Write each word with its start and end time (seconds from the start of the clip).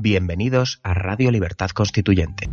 Bienvenidos 0.00 0.78
a 0.84 0.94
Radio 0.94 1.32
Libertad 1.32 1.70
Constituyente. 1.70 2.48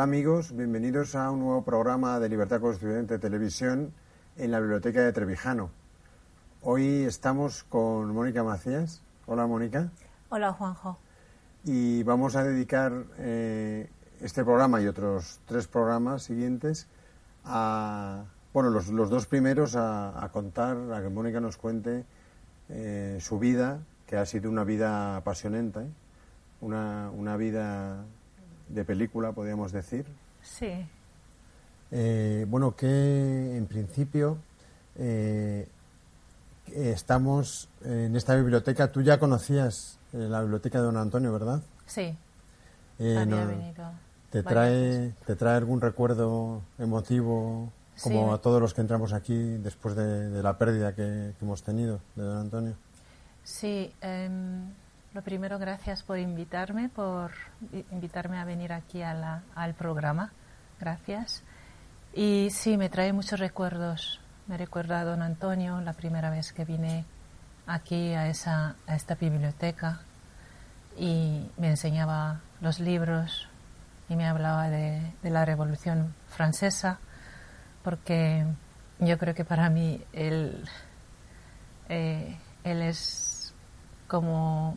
Hola 0.00 0.06
amigos, 0.06 0.56
bienvenidos 0.56 1.14
a 1.14 1.30
un 1.30 1.40
nuevo 1.40 1.62
programa 1.62 2.18
de 2.20 2.30
Libertad 2.30 2.58
Constituyente 2.58 3.18
Televisión 3.18 3.92
en 4.38 4.50
la 4.50 4.58
Biblioteca 4.58 5.02
de 5.02 5.12
Trevijano. 5.12 5.68
Hoy 6.62 7.02
estamos 7.02 7.64
con 7.64 8.14
Mónica 8.14 8.42
Macías. 8.42 9.02
Hola 9.26 9.46
Mónica. 9.46 9.90
Hola 10.30 10.54
Juanjo. 10.54 10.98
Y 11.64 12.02
vamos 12.04 12.34
a 12.34 12.44
dedicar 12.44 12.94
eh, 13.18 13.90
este 14.22 14.42
programa 14.42 14.80
y 14.80 14.86
otros 14.86 15.42
tres 15.44 15.68
programas 15.68 16.22
siguientes 16.22 16.88
a, 17.44 18.24
bueno, 18.54 18.70
los, 18.70 18.88
los 18.88 19.10
dos 19.10 19.26
primeros 19.26 19.76
a, 19.76 20.24
a, 20.24 20.30
contar, 20.30 20.78
a 20.94 21.02
que 21.02 21.10
Mónica 21.10 21.40
nos 21.40 21.58
cuente 21.58 22.06
eh, 22.70 23.18
su 23.20 23.38
vida, 23.38 23.80
que 24.06 24.16
ha 24.16 24.24
sido 24.24 24.48
una 24.48 24.64
vida 24.64 25.18
apasionante, 25.18 25.80
una, 26.62 27.10
una 27.10 27.36
vida 27.36 28.06
de 28.72 28.84
película, 28.84 29.32
podríamos 29.32 29.72
decir. 29.72 30.06
Sí. 30.42 30.86
Eh, 31.90 32.46
bueno, 32.48 32.76
que 32.76 33.56
en 33.56 33.66
principio 33.66 34.38
eh, 34.96 35.68
estamos 36.72 37.68
en 37.84 38.14
esta 38.16 38.34
biblioteca. 38.36 38.92
Tú 38.92 39.02
ya 39.02 39.18
conocías 39.18 39.98
eh, 40.12 40.18
la 40.18 40.40
biblioteca 40.40 40.78
de 40.78 40.84
Don 40.84 40.96
Antonio, 40.96 41.32
¿verdad? 41.32 41.62
Sí. 41.86 42.16
Eh, 42.98 43.16
Había 43.18 43.24
no- 43.26 43.46
venido 43.48 43.90
¿te, 44.30 44.42
trae. 44.42 45.12
¿Te 45.26 45.34
trae 45.36 45.56
algún 45.56 45.80
recuerdo 45.80 46.62
emotivo, 46.78 47.72
como 48.02 48.28
Sí. 48.28 48.34
a 48.34 48.38
todos 48.38 48.60
los 48.60 48.72
que 48.74 48.80
entramos 48.82 49.12
aquí 49.12 49.34
después 49.58 49.96
de, 49.96 50.30
de 50.30 50.42
la 50.42 50.56
pérdida 50.58 50.94
que, 50.94 51.32
que 51.38 51.44
hemos 51.44 51.62
tenido 51.62 52.00
de 52.14 52.22
Don 52.22 52.38
Antonio? 52.38 52.74
Sí, 53.42 53.92
em, 54.00 54.62
lo 55.14 55.22
primero, 55.22 55.58
gracias 55.58 56.02
por 56.02 56.18
invitarme, 56.18 56.88
por 56.88 57.32
invitarme 57.90 58.38
a 58.38 58.44
venir 58.44 58.72
aquí 58.72 59.02
a 59.02 59.12
la- 59.14 59.42
al 59.54 59.74
programa. 59.74 60.32
Gracias. 60.78 61.42
Y 62.14 62.48
sí, 62.50 62.76
me 62.76 62.88
trae 62.88 63.12
muchos 63.12 63.38
recuerdos. 63.40 64.20
Me 64.46 64.56
recuerda 64.56 65.00
a 65.00 65.04
don 65.04 65.22
Antonio 65.22 65.80
la 65.80 65.92
primera 65.92 66.30
vez 66.30 66.52
que 66.52 66.64
vine 66.64 67.04
aquí 67.66 68.12
a, 68.14 68.28
esa, 68.28 68.74
a 68.86 68.94
esta 68.96 69.14
biblioteca 69.14 70.00
y 70.98 71.48
me 71.56 71.68
enseñaba 71.70 72.40
los 72.60 72.80
libros 72.80 73.48
y 74.08 74.16
me 74.16 74.26
hablaba 74.26 74.68
de, 74.70 75.12
de 75.22 75.30
la 75.30 75.44
Revolución 75.44 76.14
Francesa, 76.28 76.98
porque 77.84 78.44
yo 78.98 79.18
creo 79.18 79.34
que 79.34 79.44
para 79.44 79.70
mí 79.70 80.02
él, 80.12 80.64
eh, 81.88 82.36
él 82.64 82.82
es 82.82 83.54
como, 84.08 84.76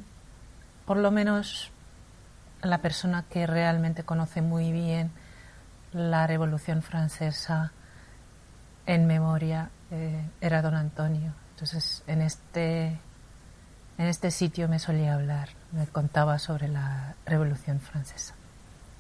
por 0.86 0.98
lo 0.98 1.12
menos, 1.12 1.72
la 2.62 2.80
persona 2.80 3.26
que 3.30 3.46
realmente 3.48 4.04
conoce 4.04 4.42
muy 4.42 4.72
bien 4.72 5.12
la 5.92 6.26
Revolución 6.28 6.82
Francesa 6.82 7.72
en 8.86 9.06
memoria 9.08 9.70
eh, 9.92 10.26
era 10.42 10.62
don 10.62 10.76
Antonio. 10.76 11.34
Entonces, 11.52 12.04
en 12.08 12.22
este, 12.22 13.00
en 13.98 14.08
este 14.08 14.32
sitio 14.32 14.68
me 14.68 14.80
solía 14.80 15.14
hablar, 15.14 15.50
me 15.72 15.86
contaba 15.88 16.40
sobre 16.40 16.68
la 16.68 17.16
Revolución 17.26 17.80
Francesa. 17.80 18.34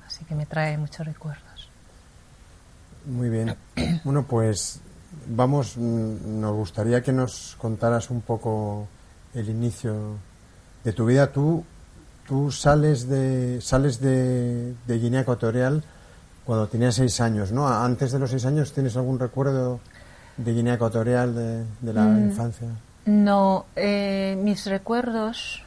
Así 0.06 0.24
que 0.26 0.36
me 0.36 0.46
trae 0.46 0.78
muchos 0.78 1.06
recuerdos. 1.06 1.70
Muy 3.06 3.30
bien. 3.30 3.56
Bueno, 4.04 4.24
pues 4.24 4.82
vamos, 5.28 5.78
mm, 5.78 6.42
nos 6.42 6.54
gustaría 6.54 7.02
que 7.02 7.12
nos 7.12 7.56
contaras 7.58 8.10
un 8.10 8.22
poco 8.22 8.88
el 9.34 9.50
inicio 9.50 10.18
de 10.84 10.94
tu 10.94 11.06
vida. 11.06 11.32
Tú, 11.32 11.64
tú 12.28 12.52
sales 12.52 13.08
de 13.10 13.60
sales 13.62 14.00
de, 14.00 14.74
de 14.88 15.00
Guinea 15.00 15.22
Ecuatorial 15.22 15.84
cuando 16.46 16.68
tenías 16.68 16.96
seis 16.96 17.20
años, 17.22 17.52
¿no? 17.52 17.68
Antes 17.68 18.12
de 18.12 18.20
los 18.20 18.30
seis 18.30 18.46
años, 18.46 18.74
¿tienes 18.74 18.96
algún 18.98 19.20
recuerdo 19.20 19.80
de 20.38 20.54
Guinea 20.54 20.74
Ecuatorial 20.76 21.36
de, 21.36 21.64
de 21.82 21.94
la 21.94 22.04
Mm. 22.04 22.26
infancia? 22.30 22.68
No, 23.06 23.66
eh, 23.76 24.38
mis 24.42 24.66
recuerdos 24.66 25.62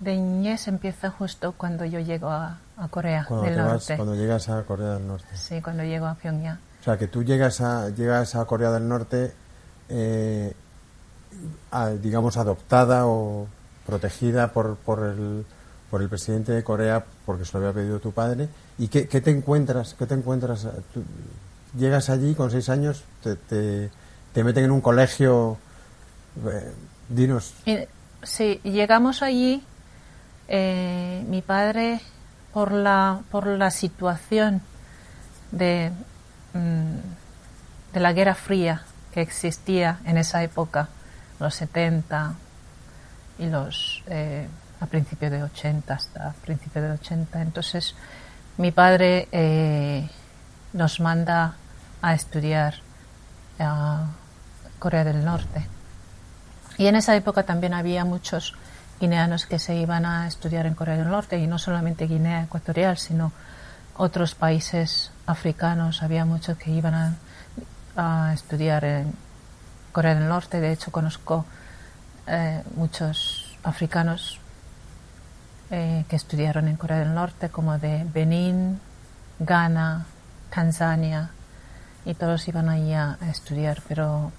de 0.00 0.16
niñez 0.16 0.66
empiezan 0.68 1.12
justo 1.12 1.52
cuando 1.56 1.84
yo 1.84 2.00
llego 2.00 2.28
a, 2.28 2.58
a 2.76 2.88
Corea 2.88 3.24
Cuando, 3.26 3.46
del 3.46 3.56
vas- 3.58 3.66
Norte. 3.72 3.96
cuando 3.96 4.14
llegas 4.16 4.48
a 4.48 4.62
Corea 4.64 4.94
del 4.94 5.06
Norte. 5.06 5.36
Sí, 5.36 5.60
cuando 5.62 5.82
llego 5.84 6.06
a 6.06 6.14
Pyongyang. 6.14 6.58
O 6.80 6.84
sea, 6.84 6.98
que 6.98 7.06
tú 7.06 7.22
llegas 7.22 7.60
a, 7.60 7.88
llegas 7.90 8.34
a 8.34 8.44
Corea 8.44 8.70
del 8.72 8.86
Norte, 8.88 9.32
eh, 9.88 10.52
a- 11.70 11.90
digamos, 11.90 12.36
adoptada 12.36 13.06
o 13.06 13.46
protegida 13.86 14.52
por, 14.52 14.76
por, 14.76 15.00
el, 15.04 15.44
por 15.90 16.02
el 16.02 16.08
presidente 16.08 16.52
de 16.52 16.62
Corea, 16.64 17.04
porque 17.26 17.44
se 17.44 17.52
lo 17.52 17.58
había 17.66 17.74
pedido 17.80 17.98
tu 18.00 18.12
padre. 18.12 18.48
¿Y 18.78 18.88
qué, 18.88 19.06
qué 19.08 19.20
te 19.20 19.30
encuentras? 19.30 19.94
¿Qué 19.94 20.06
te 20.06 20.14
encuentras? 20.14 20.66
Llegas 21.76 22.08
allí 22.10 22.34
con 22.34 22.50
seis 22.50 22.68
años, 22.68 23.04
te, 23.22 23.36
te, 23.36 23.90
te 24.32 24.44
meten 24.44 24.64
en 24.64 24.70
un 24.70 24.80
colegio. 24.80 25.58
eh, 26.46 26.72
dinos. 27.08 27.54
Y, 27.66 27.78
sí, 28.22 28.60
llegamos 28.64 29.22
allí. 29.22 29.62
eh, 30.48 31.24
mi 31.28 31.42
padre, 31.42 32.00
por 32.52 32.70
la, 32.72 33.20
por 33.30 33.46
la 33.46 33.70
situación 33.70 34.60
de, 35.50 35.90
mm, 36.52 37.92
de 37.94 38.00
la 38.00 38.12
Guerra 38.12 38.34
Fría 38.34 38.82
que 39.12 39.20
existía 39.22 39.98
en 40.04 40.18
esa 40.18 40.42
época, 40.42 40.88
los 41.40 41.54
70 41.54 42.34
y 43.38 43.46
los 43.46 44.02
eh, 44.06 44.48
a 44.80 44.86
principios 44.86 45.32
de 45.32 45.42
80 45.42 45.94
hasta 45.94 46.34
principios 46.44 46.84
de 46.84 46.90
80, 46.92 47.42
entonces 47.42 47.94
mi 48.56 48.70
padre 48.70 49.28
eh, 49.32 50.08
nos 50.72 51.00
manda 51.00 51.54
a 52.02 52.14
estudiar 52.14 52.74
a 53.58 54.06
Corea 54.78 55.04
del 55.04 55.24
Norte. 55.24 55.66
Y 56.76 56.86
en 56.86 56.96
esa 56.96 57.16
época 57.16 57.44
también 57.44 57.74
había 57.74 58.04
muchos 58.04 58.54
guineanos 59.00 59.46
que 59.46 59.58
se 59.58 59.76
iban 59.76 60.04
a 60.04 60.26
estudiar 60.26 60.66
en 60.66 60.74
Corea 60.74 60.96
del 60.96 61.08
Norte 61.08 61.38
y 61.38 61.46
no 61.46 61.58
solamente 61.58 62.06
Guinea 62.06 62.44
Ecuatorial, 62.44 62.98
sino 62.98 63.32
otros 63.96 64.34
países 64.34 65.12
africanos. 65.26 66.02
Había 66.02 66.24
muchos 66.24 66.58
que 66.58 66.70
iban 66.70 66.94
a, 66.94 67.14
a 67.96 68.34
estudiar 68.34 68.84
en 68.84 69.12
Corea 69.92 70.14
del 70.14 70.28
Norte. 70.28 70.60
De 70.60 70.72
hecho, 70.72 70.90
conozco 70.90 71.46
eh, 72.26 72.62
muchos 72.76 73.56
africanos 73.62 74.40
eh, 75.70 76.04
que 76.08 76.16
estudiaron 76.16 76.68
en 76.68 76.76
Corea 76.76 76.98
del 76.98 77.14
Norte, 77.14 77.48
como 77.48 77.78
de 77.78 78.06
Benín, 78.12 78.80
Ghana, 79.38 80.06
Tanzania, 80.50 81.30
y 82.04 82.14
todos 82.14 82.46
iban 82.48 82.68
allí 82.68 82.92
a, 82.92 83.18
estudiar, 83.30 83.82
pero 83.88 84.30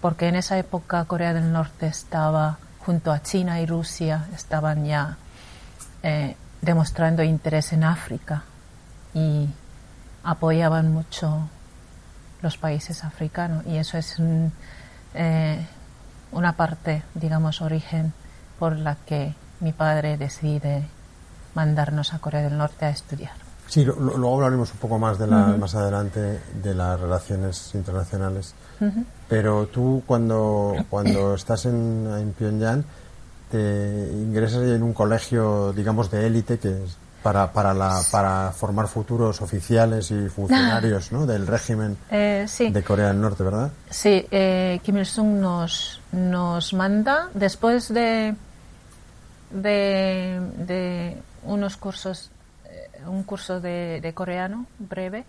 porque 0.00 0.28
en 0.28 0.36
esa 0.36 0.58
época 0.58 1.04
Corea 1.04 1.34
del 1.34 1.52
Norte 1.52 1.86
estaba 1.86 2.58
junto 2.80 3.12
a 3.12 3.22
China 3.22 3.60
y 3.60 3.66
Rusia, 3.66 4.26
estaban 4.34 4.84
ya 4.84 5.16
eh, 6.02 6.36
demostrando 6.62 7.22
interés 7.22 7.72
en 7.72 7.84
África 7.84 8.44
y 9.14 9.48
apoyaban 10.22 10.92
mucho 10.92 11.48
los 12.42 12.56
países 12.58 13.04
africanos. 13.04 13.64
Y 13.66 13.76
eso 13.76 13.98
es 13.98 14.18
un, 14.18 14.52
eh, 15.14 15.66
una 16.34 16.54
parte, 16.56 17.02
digamos, 17.14 17.60
origen 17.62 18.12
por 18.58 18.76
la 18.76 18.96
que 19.06 19.34
mi 19.60 19.72
padre 19.72 20.16
decide 20.16 20.84
mandarnos 21.54 22.12
a 22.14 22.18
Corea 22.18 22.42
del 22.42 22.58
Norte 22.58 22.84
a 22.86 22.90
estudiar. 22.90 23.32
Sí, 23.66 23.84
lo- 23.84 23.98
lo- 23.98 24.16
luego 24.18 24.34
hablaremos 24.36 24.70
un 24.72 24.78
poco 24.78 24.98
más 24.98 25.18
de 25.18 25.26
la, 25.26 25.56
más 25.58 25.74
adelante 25.74 26.40
de 26.62 26.74
las 26.74 27.00
relaciones 27.00 27.74
internacionales. 27.74 28.54
Pero 29.28 29.66
tú 29.68 30.02
cuando, 30.06 30.84
cuando 30.90 31.34
estás 31.34 31.64
en, 31.64 32.06
en 32.18 32.32
Pyongyang, 32.32 32.84
te 33.50 34.10
ingresas 34.12 34.62
en 34.64 34.82
un 34.82 34.92
colegio, 34.92 35.72
digamos, 35.72 36.10
de 36.10 36.26
élite 36.26 36.58
que 36.58 36.84
es 36.84 36.96
para, 37.24 37.50
para, 37.52 37.72
la, 37.72 38.02
para 38.12 38.52
formar 38.52 38.86
futuros 38.86 39.40
oficiales 39.40 40.10
y 40.10 40.28
funcionarios 40.28 41.10
¿no? 41.10 41.24
del 41.24 41.46
régimen 41.46 41.96
Eh, 42.10 42.44
sí. 42.46 42.70
de 42.70 42.82
Corea 42.84 43.08
del 43.08 43.20
Norte, 43.20 43.42
¿verdad? 43.42 43.70
Sí, 43.88 44.26
eh, 44.30 44.78
Kim 44.84 44.98
Il-sung 44.98 45.40
nos, 45.40 46.02
nos 46.12 46.74
manda, 46.74 47.30
después 47.32 47.88
de, 47.92 48.36
de, 49.50 50.38
de 50.58 51.22
unos 51.44 51.78
cursos, 51.78 52.30
eh, 52.66 52.90
un 53.06 53.22
curso 53.22 53.58
de, 53.60 54.00
de 54.02 54.12
coreano 54.12 54.66
breve 54.78 55.24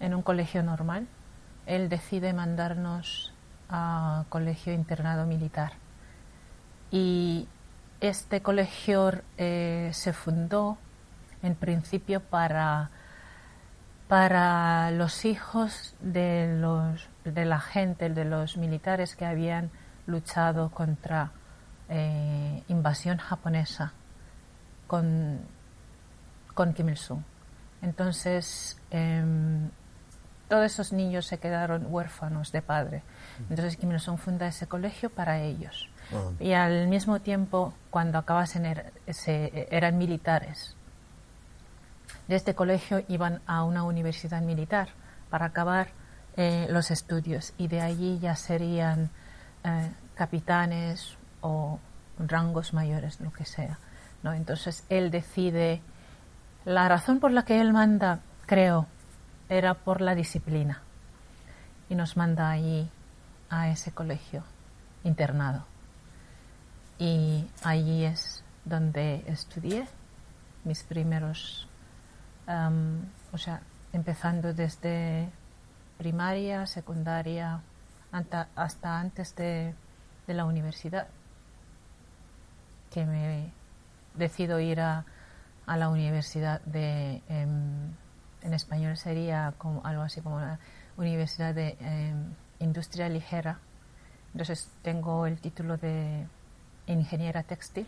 en 0.00 0.14
un 0.14 0.20
colegio 0.22 0.62
normal, 0.62 1.06
él 1.64 1.88
decide 1.88 2.34
mandarnos 2.34 3.32
a 3.70 4.24
colegio 4.28 4.74
internado 4.74 5.24
militar. 5.24 5.72
Y 6.90 7.48
este 8.02 8.42
colegio 8.42 9.12
eh, 9.38 9.88
se 9.94 10.12
fundó 10.12 10.76
en 11.42 11.54
principio 11.54 12.20
para 12.20 12.90
para 14.08 14.90
los 14.90 15.24
hijos 15.24 15.94
de 16.00 16.56
los 16.60 17.08
de 17.24 17.44
la 17.44 17.60
gente 17.60 18.10
de 18.10 18.24
los 18.24 18.56
militares 18.56 19.16
que 19.16 19.24
habían 19.24 19.70
luchado 20.06 20.70
contra 20.70 21.30
eh, 21.88 22.62
invasión 22.68 23.18
japonesa 23.18 23.92
con 24.86 25.40
con 26.54 26.74
Kim 26.74 26.90
Il 26.90 26.96
Sung 26.98 27.22
entonces 27.80 28.78
em, 28.90 29.70
todos 30.48 30.66
esos 30.66 30.92
niños 30.92 31.26
se 31.26 31.38
quedaron 31.38 31.86
huérfanos 31.88 32.52
de 32.52 32.60
padre. 32.60 33.02
Entonces 33.48 33.78
Kim 33.78 33.90
Il 33.92 34.00
Sung 34.00 34.18
funda 34.18 34.46
ese 34.46 34.66
colegio 34.66 35.08
para 35.08 35.40
ellos. 35.40 35.88
Ah. 36.12 36.30
y 36.40 36.52
al 36.52 36.88
mismo 36.88 37.20
tiempo 37.20 37.72
cuando 37.88 38.18
acabasen 38.18 38.64
er- 38.66 38.92
se- 39.14 39.68
eran 39.70 39.96
militares 39.96 40.76
de 42.28 42.36
este 42.36 42.54
colegio 42.54 43.04
iban 43.08 43.40
a 43.46 43.64
una 43.64 43.82
universidad 43.84 44.42
militar 44.42 44.88
para 45.30 45.46
acabar 45.46 45.88
eh, 46.36 46.66
los 46.70 46.90
estudios 46.90 47.52
y 47.58 47.68
de 47.68 47.80
allí 47.80 48.18
ya 48.18 48.36
serían 48.36 49.10
eh, 49.64 49.90
capitanes 50.14 51.16
o 51.40 51.78
rangos 52.18 52.72
mayores, 52.72 53.20
lo 53.20 53.32
que 53.32 53.44
sea. 53.44 53.78
¿no? 54.22 54.32
Entonces 54.32 54.84
él 54.88 55.10
decide, 55.10 55.82
la 56.64 56.88
razón 56.88 57.20
por 57.20 57.32
la 57.32 57.44
que 57.44 57.60
él 57.60 57.72
manda, 57.72 58.20
creo, 58.46 58.86
era 59.48 59.74
por 59.74 60.00
la 60.00 60.14
disciplina 60.14 60.82
y 61.88 61.94
nos 61.94 62.16
manda 62.16 62.50
allí 62.50 62.88
a 63.50 63.68
ese 63.68 63.92
colegio 63.92 64.44
internado. 65.04 65.66
Y 66.98 67.46
allí 67.62 68.04
es 68.04 68.44
donde 68.64 69.24
estudié 69.26 69.86
mis 70.64 70.82
primeros 70.84 71.68
Am, 72.46 73.06
o 73.32 73.38
sea, 73.38 73.60
empezando 73.92 74.52
desde 74.52 75.28
primaria, 75.98 76.66
secundaria, 76.66 77.60
hasta 78.56 78.98
antes 78.98 79.34
de, 79.36 79.74
la 80.26 80.44
universidad, 80.44 81.08
que 82.90 83.04
me 83.04 83.52
decido 84.14 84.60
ir 84.60 84.80
a, 84.80 85.04
la 85.66 85.88
universidad 85.88 86.60
de, 86.62 87.22
em, 87.28 87.94
en 88.42 88.54
español 88.54 88.96
sería 88.96 89.54
algo 89.84 90.02
así 90.02 90.20
como 90.20 90.40
la 90.40 90.58
Universidad 90.96 91.54
de 91.54 91.76
em, 91.80 92.34
Industria 92.60 93.08
Ligera. 93.08 93.58
Entonces 94.32 94.70
tengo 94.82 95.26
el 95.26 95.40
título 95.40 95.76
de 95.76 96.26
ingeniera 96.86 97.42
textil. 97.42 97.86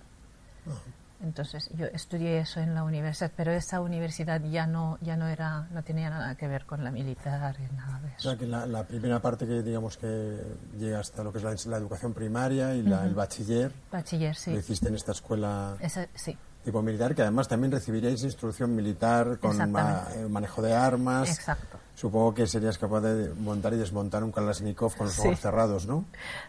Entonces 1.22 1.70
yo 1.74 1.86
estudié 1.86 2.40
eso 2.40 2.60
en 2.60 2.74
la 2.74 2.82
universidad, 2.84 3.30
pero 3.36 3.52
esa 3.52 3.80
universidad 3.80 4.40
ya 4.42 4.66
no 4.66 4.98
ya 5.00 5.16
no 5.16 5.26
era 5.28 5.68
no 5.72 5.82
tenía 5.82 6.10
nada 6.10 6.34
que 6.34 6.48
ver 6.48 6.66
con 6.66 6.84
la 6.84 6.90
militar 6.90 7.56
y 7.58 7.74
nada 7.74 8.00
de 8.00 8.08
O 8.08 8.10
eso. 8.18 8.28
sea, 8.30 8.36
que 8.38 8.46
la, 8.46 8.66
la 8.66 8.84
primera 8.84 9.20
parte 9.20 9.46
que 9.46 9.62
digamos 9.62 9.96
que 9.96 10.38
llega 10.78 11.00
hasta 11.00 11.22
lo 11.22 11.32
que 11.32 11.38
es 11.38 11.44
la, 11.44 11.54
la 11.70 11.76
educación 11.78 12.12
primaria 12.12 12.74
y 12.74 12.82
la- 12.82 13.04
el 13.06 13.14
bachiller, 13.14 13.72
Bachiller, 13.90 14.34
sí. 14.36 14.52
lo 14.52 14.58
hiciste 14.58 14.88
en 14.88 14.96
esta 14.96 15.12
escuela 15.12 15.76
Esa- 15.80 16.08
sí, 16.14 16.36
tipo 16.64 16.80
militar, 16.82 17.14
que 17.14 17.22
además 17.22 17.46
también 17.46 17.70
recibiríais 17.72 18.22
instrucción 18.24 18.74
militar 18.74 19.38
con 19.38 19.70
ma- 19.70 20.06
eh, 20.14 20.26
manejo 20.28 20.62
de 20.62 20.74
armas. 20.74 21.28
exacto. 21.28 21.78
Supongo 21.94 22.34
que 22.34 22.46
serías 22.46 22.76
capaz 22.78 23.02
de 23.02 23.32
montar 23.34 23.72
y 23.74 23.76
desmontar 23.76 24.24
un 24.24 24.32
Kalashnikov 24.32 24.96
con 24.96 25.06
los 25.06 25.14
Sí. 25.14 25.28
ojos 25.28 25.40
cerrados, 25.40 25.86
¿no? 25.86 26.04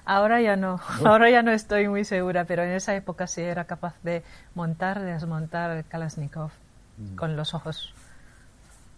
Ahora 0.06 0.41
ya 0.41 0.56
no, 0.56 0.79
ahora 1.06 1.29
ya 1.29 1.44
no 1.44 1.51
estoy 1.51 1.88
muy 1.88 2.03
segura, 2.06 2.45
pero 2.45 2.63
en 2.63 2.71
esa 2.71 2.95
época 2.95 3.27
sí 3.27 3.41
era 3.41 3.65
capaz 3.65 3.95
de 4.03 4.23
montar, 4.56 5.01
desmontar 5.01 5.71
el 5.77 5.85
Kalashnikov 5.85 6.51
Mm. 6.97 7.15
con 7.17 7.35
los 7.35 7.53
ojos 7.53 7.94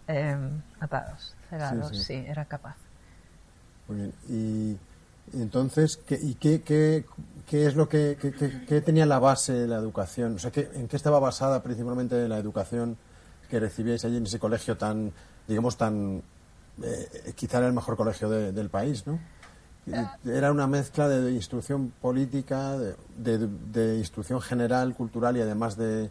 em, 0.06 0.62
atados, 0.80 1.34
cerrados, 1.50 1.96
sí. 1.96 2.02
sí, 2.04 2.24
era 2.26 2.44
capaz. 2.44 2.76
Muy 3.88 3.96
bien. 3.96 4.12
Y 4.28 4.76
entonces, 5.34 5.96
¿qué, 6.06 6.18
¿y 6.20 6.34
qué, 6.34 7.04
es 7.50 7.74
lo 7.76 7.88
que 7.88 8.82
tenía 8.84 9.06
la 9.06 9.18
base 9.18 9.52
de 9.52 9.66
la 9.66 9.76
educación? 9.76 10.34
O 10.36 10.38
sea, 10.38 10.50
¿qué- 10.50 10.70
¿en 10.74 10.88
qué 10.88 10.96
estaba 10.96 11.18
basada 11.18 11.62
principalmente 11.62 12.28
la 12.28 12.38
educación 12.38 12.96
que 13.50 13.58
recibíais 13.60 14.04
allí 14.04 14.16
en 14.18 14.26
ese 14.26 14.38
colegio 14.38 14.76
tan, 14.76 15.12
digamos, 15.46 15.76
tan, 15.76 16.22
eh, 16.82 17.32
quizá 17.34 17.58
era 17.58 17.66
el 17.68 17.72
mejor 17.72 17.96
colegio 17.96 18.28
de- 18.28 18.52
del 18.52 18.68
país, 18.68 19.06
¿no? 19.06 19.18
Y 19.86 20.28
Era 20.28 20.52
una 20.52 20.66
mezcla 20.66 21.08
de 21.08 21.32
instrucción 21.32 21.90
política, 22.02 22.76
de, 22.76 22.94
de- 23.16 23.48
de 23.72 23.96
instrucción 23.96 24.40
general, 24.42 24.94
cultural 24.94 25.34
y 25.38 25.40
además 25.40 25.76
de, 25.78 26.10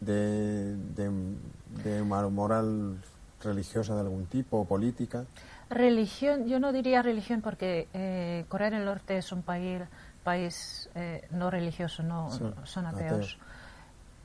de, 0.00 0.76
moral 2.30 2.96
religiosa 3.42 3.94
de 3.94 4.00
algún 4.00 4.26
tipo 4.26 4.64
política. 4.66 5.24
Religión, 5.74 6.46
yo 6.46 6.58
no 6.60 6.72
diría 6.72 7.02
religión 7.02 7.40
porque 7.40 7.88
eh, 7.94 8.44
Corea 8.48 8.70
del 8.70 8.84
Norte 8.84 9.16
es 9.18 9.32
un 9.32 9.42
país, 9.42 9.80
país 10.24 10.88
eh, 10.94 11.26
no 11.30 11.50
religioso, 11.50 12.02
no, 12.02 12.30
Sí, 12.30 12.42
no- 12.44 12.66
son 12.66 12.86
ateos. 12.86 13.04
ateos. 13.10 13.38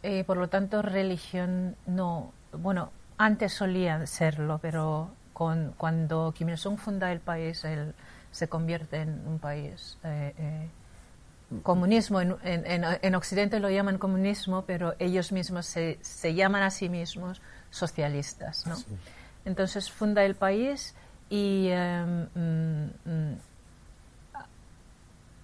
Eh, 0.04 0.24
por 0.26 0.38
lo 0.38 0.48
tanto, 0.50 0.82
religión 0.82 1.76
no. 1.86 2.32
Bueno, 2.54 2.92
antes 3.18 3.54
solía 3.54 4.06
serlo, 4.08 4.60
pero 4.62 5.10
con, 5.34 5.74
cuando 5.78 6.34
Kim 6.38 6.50
Il-sung 6.50 6.78
funda 6.78 7.12
el 7.12 7.20
país, 7.20 7.64
él 7.66 7.94
se 8.32 8.48
convierte 8.48 9.02
en 9.02 9.28
un 9.28 9.40
país 9.40 9.98
eh, 10.04 10.34
eh, 10.38 10.68
comunismo. 11.64 12.22
En, 12.22 12.36
en- 12.44 12.66
en- 12.66 12.86
en 13.02 13.16
Occidente 13.16 13.60
lo 13.60 13.70
llaman 13.70 13.98
comunismo, 13.98 14.64
pero 14.66 14.96
ellos 15.00 15.32
mismos 15.32 15.66
se, 15.66 15.98
se 16.02 16.34
llaman 16.36 16.62
a 16.64 16.70
sí 16.72 16.90
mismos 16.90 17.42
socialistas. 17.72 18.66
¿no? 18.68 18.76
Entonces 19.46 19.90
funda 19.92 20.24
el 20.26 20.36
país 20.36 20.94
y 21.30 21.68
em, 21.70 22.28
mm, 22.36 22.90
mm, 23.06 23.38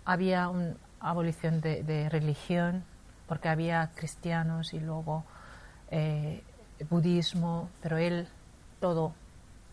había 0.06 0.50
una 0.50 0.76
abolición 1.00 1.62
de, 1.62 2.10
religión, 2.10 2.84
porque 3.28 3.50
había 3.50 3.92
cristianos 3.96 4.74
y 4.74 4.80
luego 4.80 5.24
eh, 5.92 6.44
budismo, 6.90 7.70
pero 7.82 7.98
él 7.98 8.28
todo 8.80 9.14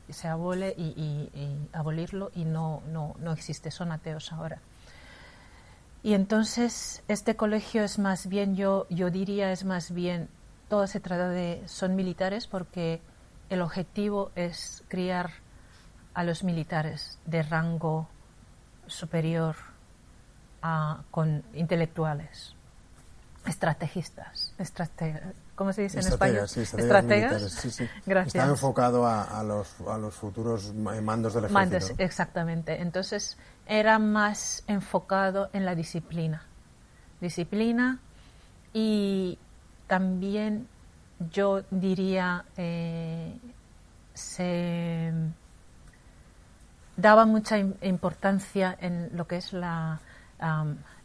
se 0.08 0.28
abole 0.28 0.74
y, 0.76 0.82
y- 0.96 1.38
y 1.38 1.68
abolirlo 1.72 2.30
y 2.34 2.44
no, 2.44 2.82
no, 2.88 3.14
no 3.20 3.32
existe, 3.32 3.70
son 3.70 3.92
ateos 3.92 4.32
ahora. 4.32 4.58
Y 6.02 6.14
entonces 6.14 7.02
este 7.08 7.36
colegio 7.36 7.82
es 7.84 7.98
más 7.98 8.26
bien, 8.26 8.56
yo, 8.56 8.86
yo 8.88 9.10
diría, 9.10 9.52
es 9.52 9.64
más 9.64 9.92
bien, 9.92 10.28
todo 10.68 10.86
se 10.86 10.98
trata 11.00 11.28
de, 11.28 11.62
son 11.66 11.94
militares 11.94 12.46
porque 12.46 13.00
el 13.50 13.60
objetivo 13.60 14.30
es 14.34 14.82
criar 14.88 15.30
a 16.14 16.24
los 16.24 16.42
militares 16.44 17.18
de 17.26 17.42
rango 17.42 18.08
superior 18.86 19.56
a, 20.62 21.02
con 21.10 21.42
intelectuales, 21.54 22.54
estrategistas, 23.46 24.52
estrate- 24.58 25.20
¿cómo 25.54 25.72
se 25.72 25.82
dice 25.82 26.00
en 26.00 26.06
español? 26.06 26.48
Sí, 26.48 26.60
estrategas 26.60 27.42
Estrategas. 27.42 27.52
sí, 27.52 27.70
sí. 27.70 27.88
Gracias. 28.06 28.34
Está 28.34 28.48
enfocado 28.48 29.06
a, 29.06 29.22
a 29.24 29.42
los, 29.42 29.80
a 29.88 29.96
los 29.98 30.14
futuros 30.14 30.74
ma- 30.74 31.00
mandos 31.00 31.32
del 31.34 31.44
ejército. 31.44 31.58
Mandas, 31.58 31.90
¿no? 31.98 32.04
exactamente. 32.04 32.80
Entonces 32.82 33.38
era 33.66 33.98
más 33.98 34.62
enfocado 34.66 35.48
en 35.52 35.64
la 35.64 35.74
disciplina. 35.74 36.42
Disciplina 37.20 37.98
y 38.72 39.38
también 39.86 40.68
yo 41.32 41.62
diría 41.70 42.44
eh, 42.56 43.38
se 44.14 45.12
daba 47.00 47.26
mucha 47.26 47.58
im- 47.58 47.74
importancia 47.82 48.76
en 48.80 49.10
lo 49.16 49.26
que 49.26 49.36
es 49.36 49.52
la 49.52 50.00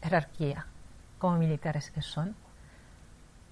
jerarquía 0.02 0.66
como 1.18 1.36
militares 1.38 1.90
que 1.90 2.02
son. 2.02 2.34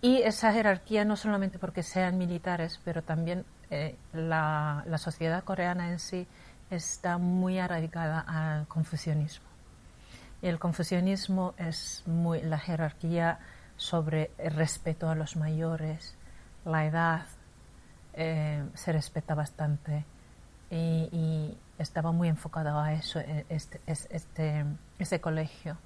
Y 0.00 0.22
esa 0.22 0.52
jerarquía 0.52 1.04
no 1.04 1.16
solamente 1.16 1.58
porque 1.58 1.82
sean 1.82 2.18
militares, 2.18 2.80
pero 2.84 3.02
también 3.02 3.44
eh, 3.70 3.96
la, 4.12 4.82
la 4.86 4.98
sociedad 4.98 5.42
coreana 5.44 5.90
en 5.90 5.98
sí 5.98 6.26
está 6.70 7.18
muy 7.18 7.58
arraigada 7.58 8.20
al 8.20 8.66
confucianismo. 8.66 9.46
Y 10.42 10.46
el 10.48 10.58
confucianismo 10.58 11.54
es 11.56 12.02
muy 12.06 12.42
la 12.42 12.58
jerarquía 12.58 13.38
sobre 13.76 14.30
el 14.38 14.54
respeto 14.54 15.08
a 15.08 15.14
los 15.14 15.36
mayores, 15.36 16.16
la 16.64 16.84
edad, 16.86 17.26
eh, 18.12 18.62
se 18.74 18.92
respeta 18.92 19.34
bastante 19.34 20.04
y, 20.70 21.56
estaba 21.78 22.12
muy 22.12 22.28
enfocado 22.28 22.78
a 22.78 22.92
eso, 22.92 23.20
e, 23.20 23.46
este, 23.48 23.80
este, 23.86 24.64
este, 24.98 25.20
colegio. 25.20 25.76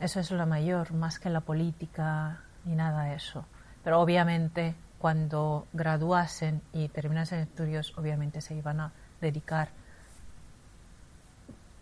Eso 0.00 0.20
es 0.20 0.30
lo 0.30 0.46
mayor, 0.46 0.92
más 0.92 1.18
que 1.18 1.30
la 1.30 1.40
política 1.40 2.40
ni 2.64 2.74
nada 2.74 3.04
de 3.04 3.14
eso. 3.14 3.46
Pero 3.82 4.00
obviamente 4.00 4.74
cuando 4.98 5.66
graduasen 5.72 6.62
y 6.72 6.88
terminasen 6.88 7.40
estudios, 7.40 7.96
obviamente 7.96 8.40
se 8.40 8.54
iban 8.54 8.80
a 8.80 8.92
dedicar 9.20 9.68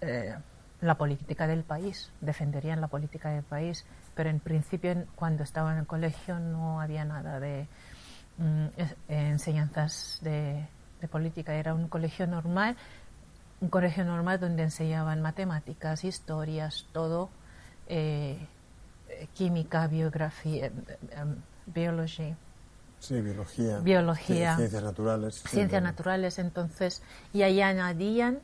eh, 0.00 0.34
la 0.80 0.96
política 0.96 1.46
del 1.46 1.62
país, 1.62 2.10
defenderían 2.20 2.80
la 2.80 2.88
política 2.88 3.30
del 3.30 3.42
país, 3.42 3.86
pero 4.14 4.28
en 4.28 4.40
principio 4.40 5.06
cuando 5.14 5.42
estaban 5.42 5.74
en 5.74 5.80
el 5.80 5.86
colegio 5.86 6.38
no 6.38 6.80
había 6.80 7.04
nada 7.04 7.40
de 7.40 7.66
mm, 8.38 8.66
enseñanzas 9.08 10.18
de, 10.22 10.66
política, 11.10 11.54
era 11.54 11.74
un 11.74 11.88
colegio 11.88 12.26
normal, 12.26 12.76
un 13.64 13.70
colegio 13.70 14.04
normal 14.04 14.38
donde 14.38 14.62
enseñaban 14.62 15.22
matemáticas, 15.22 16.04
historias, 16.04 16.86
todo, 16.92 17.30
eh, 17.88 18.46
química, 19.32 19.86
biografía, 19.86 20.66
eh, 20.66 20.72
biología. 21.64 22.36
Sí, 22.98 23.22
biología. 23.22 23.78
Biología. 23.78 24.56
Ciencias 24.56 24.82
naturales. 24.82 25.42
Ciencias 25.48 25.82
naturales, 25.82 26.38
entonces, 26.38 27.02
y 27.32 27.40
ahí 27.40 27.62
añadían 27.62 28.40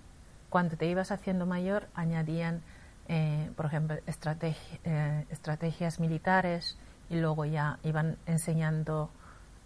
cuando 0.49 0.77
te 0.77 0.87
ibas 0.87 1.11
haciendo 1.13 1.45
mayor, 1.45 1.89
añadían, 1.95 2.63
eh, 3.09 3.51
por 3.57 3.67
ejemplo, 3.67 3.97
eh, 3.97 5.27
estrategias 5.31 6.01
militares 6.01 6.79
y 7.11 7.17
luego 7.21 7.45
ya 7.45 7.79
iban 7.83 8.17
enseñando 8.25 9.11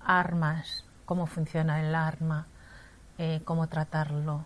armas, 0.00 0.84
cómo 1.04 1.26
funciona 1.26 1.80
el 1.80 1.94
arma, 1.94 2.48
eh, 3.18 3.40
cómo 3.44 3.68
tratarlo. 3.68 4.44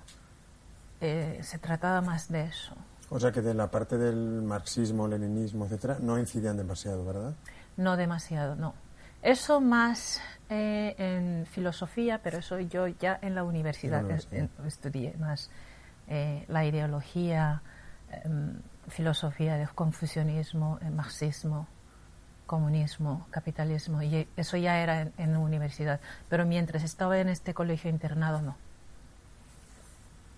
Se 1.01 1.59
trataba 1.59 2.01
más 2.01 2.29
de 2.29 2.45
eso. 2.45 2.75
O 3.11 3.19
sea 3.19 3.33
que 3.33 3.41
de 3.41 3.55
la 3.55 3.71
parte 3.71 3.97
del 3.97 4.43
marxismo, 4.43 5.09
leninismo, 5.09 5.65
etcétera, 5.65 5.99
no 6.01 6.19
incidían 6.19 6.57
demasiado, 6.57 7.05
¿verdad? 7.05 7.35
No 7.77 7.97
demasiado, 7.97 8.57
no. 8.57 8.75
Eso 9.23 9.61
más 9.61 10.21
en 10.49 11.47
filosofía, 11.47 12.21
pero 12.23 12.39
eso 12.39 12.59
yo 12.61 12.87
ya 12.87 13.19
en 13.21 13.35
la 13.35 13.45
universidad, 13.45 14.05
estudié 14.67 15.15
más 15.19 15.51
eh, 16.07 16.45
la 16.49 16.65
ideología, 16.65 17.63
em, 18.25 18.61
filosofía 18.89 19.57
del 19.57 19.69
confucianismo, 19.71 20.79
el 20.81 20.93
marxismo, 20.93 21.67
comunismo, 22.47 23.27
capitalismo, 23.31 24.03
y 24.03 24.27
eso 24.37 24.57
ya 24.57 24.79
era 24.79 25.03
en, 25.19 25.33
la 25.33 25.39
universidad. 25.39 26.01
Pero 26.31 26.47
mientras 26.47 26.83
estaba 26.83 27.19
en 27.19 27.29
este 27.29 27.53
colegio 27.53 27.91
internado, 27.91 28.41
no. 28.41 28.57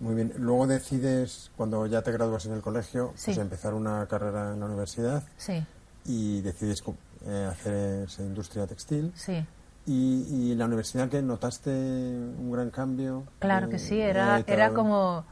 Muy 0.01 0.15
bien. 0.15 0.33
Luego 0.37 0.67
decides, 0.67 1.51
cuando 1.55 1.85
ya 1.85 2.01
te 2.01 2.11
gradúas 2.11 2.45
en 2.47 2.53
el 2.53 2.61
colegio, 2.61 3.13
pues 3.23 3.37
empezar 3.37 3.73
una 3.73 4.05
carrera 4.07 4.51
en 4.53 4.59
la 4.59 4.65
universidad. 4.65 5.23
Sí. 5.37 5.63
Y 6.05 6.41
decides 6.41 6.83
eh, 7.25 7.47
hacer 7.49 8.03
esa 8.05 8.23
industria 8.23 8.67
textil. 8.67 9.13
Sí. 9.15 9.45
¿Y, 9.85 10.53
la 10.55 10.65
universidad 10.65 11.07
que 11.09 11.21
notaste 11.21 11.71
un 11.71 12.51
gran 12.51 12.69
cambio? 12.69 13.23
Claro 13.39 13.69
que 13.69 13.79
sí, 13.79 13.99
era, 13.99 14.43
era 14.45 14.73
como 14.73 15.25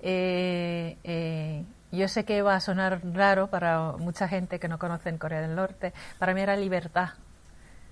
eh, 0.00 0.96
eh, 1.04 1.64
yo 1.92 2.08
sé 2.08 2.24
que 2.24 2.42
va 2.42 2.56
a 2.56 2.60
sonar 2.60 3.00
raro 3.12 3.48
para 3.48 3.92
mucha 3.92 4.26
gente 4.26 4.58
que 4.58 4.68
no 4.68 4.78
conoce 4.78 5.08
en 5.08 5.18
Corea 5.18 5.40
del 5.40 5.54
Norte. 5.54 5.92
Para 6.18 6.34
mí 6.34 6.40
era 6.40 6.56
libertad 6.56 7.10